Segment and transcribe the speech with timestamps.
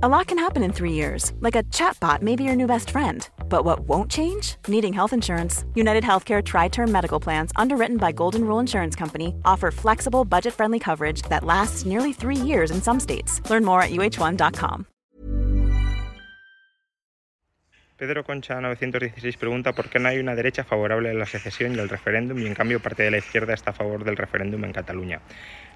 [0.00, 2.90] A lot can happen in three years, like a chatbot may be your new best
[2.90, 3.28] friend.
[3.48, 4.54] But what won't change?
[4.68, 5.64] Needing health insurance.
[5.74, 10.54] United Healthcare Tri Term Medical Plans, underwritten by Golden Rule Insurance Company, offer flexible, budget
[10.54, 13.42] friendly coverage that lasts nearly three years in some states.
[13.50, 14.86] Learn more at uh1.com.
[17.96, 21.80] Pedro Concha 916 pregunta por qué no hay una derecha favorable a la secesión y
[21.80, 24.72] al referéndum y en cambio parte de la izquierda está a favor del referéndum en
[24.72, 25.20] Cataluña.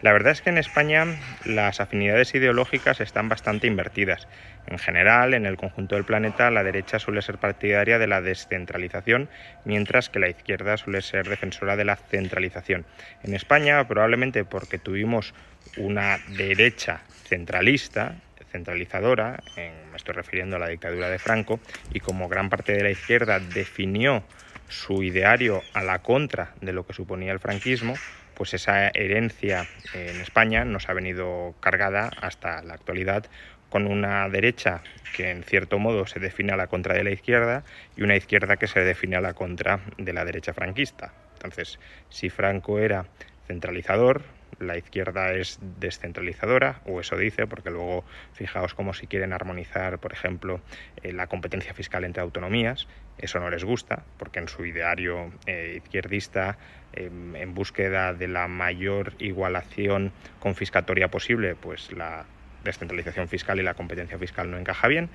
[0.00, 1.06] La verdad es que en España
[1.44, 4.28] las afinidades ideológicas están bastante invertidas.
[4.68, 9.28] En general, en el conjunto del planeta, la derecha suele ser partidaria de la descentralización,
[9.64, 12.86] mientras que la izquierda suele ser defensora de la centralización.
[13.24, 15.34] En España, probablemente porque tuvimos
[15.76, 18.14] una derecha centralista,
[18.52, 21.60] centralizadora, me estoy refiriendo a la dictadura de Franco,
[21.92, 24.22] y como gran parte de la izquierda definió
[24.68, 27.94] su ideario a la contra de lo que suponía el franquismo,
[28.34, 33.26] pues esa herencia en España nos ha venido cargada hasta la actualidad
[33.68, 34.82] con una derecha
[35.14, 37.64] que en cierto modo se define a la contra de la izquierda
[37.96, 41.12] y una izquierda que se define a la contra de la derecha franquista.
[41.34, 43.06] Entonces, si Franco era
[43.46, 44.22] centralizador,
[44.58, 50.12] la izquierda es descentralizadora, o eso dice, porque luego fijaos cómo si quieren armonizar, por
[50.12, 50.60] ejemplo,
[51.02, 52.86] eh, la competencia fiscal entre autonomías,
[53.18, 56.58] eso no les gusta, porque en su ideario eh, izquierdista,
[56.92, 62.26] em, en búsqueda de la mayor igualación confiscatoria posible, pues la
[62.64, 65.08] descentralización fiscal y la competencia fiscal no encaja bien.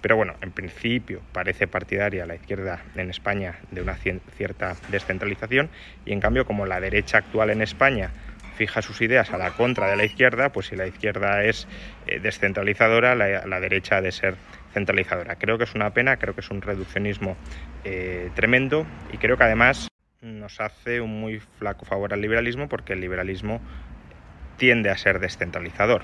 [0.00, 5.70] Pero bueno, en principio parece partidaria la izquierda en España de una cierta descentralización
[6.04, 8.12] y en cambio como la derecha actual en España
[8.58, 11.68] fija sus ideas a la contra de la izquierda, pues si la izquierda es
[12.08, 14.34] eh, descentralizadora, la, derecha ha de ser
[14.74, 15.36] centralizadora.
[15.36, 17.36] Creo que es una pena, creo que es un reduccionismo
[17.84, 19.88] eh, tremendo y creo que además
[20.20, 23.60] nos hace un muy flaco favor al liberalismo porque el liberalismo
[24.56, 26.02] tiende a ser descentralizador.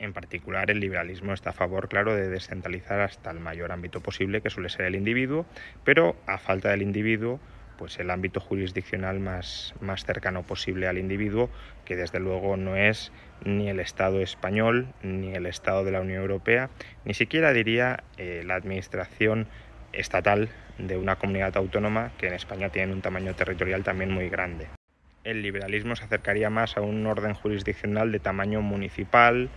[0.00, 4.40] En particular, el liberalismo está a favor, claro, de descentralizar hasta el mayor ámbito posible,
[4.40, 5.46] que suele ser el individuo,
[5.84, 7.38] pero a falta del individuo,
[7.76, 11.50] pues el ámbito jurisdiccional más, más cercano posible al individuo,
[11.84, 13.12] que desde luego no es
[13.44, 16.70] ni el Estado español, ni el Estado de la Unión Europea,
[17.04, 19.48] ni siquiera diría eh, la administración
[19.92, 20.48] estatal
[20.78, 24.68] de una comunidad autónoma que en España tiene un tamaño territorial también muy grande.
[25.24, 29.50] El liberalismo se acercaría más a un orden jurisdiccional de tamaño municipal,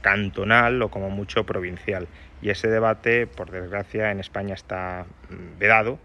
[0.00, 2.06] cantonal o como mucho provincial.
[2.40, 5.98] Y ese debate, por desgracia, en España está mm, vedado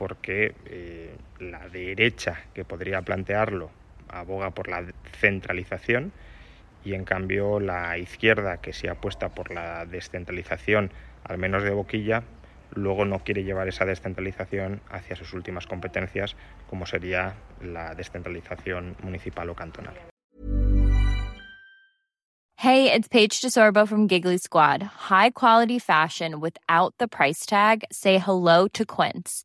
[0.00, 3.70] porque eh, la derecha que podría plantearlo
[4.08, 4.82] aboga por la
[5.18, 6.12] centralización
[6.86, 10.90] y en cambio la izquierda que se apuesta por la descentralización,
[11.22, 12.22] al menos de boquilla,
[12.74, 16.34] luego no quiere llevar esa descentralización hacia sus últimas competencias,
[16.70, 19.96] como sería la descentralización municipal o cantonal.
[22.56, 24.82] Hey, it's Paige DeSorbo from Giggly Squad.
[25.10, 27.84] High quality fashion without the price tag.
[27.92, 29.44] Say hello to Quince.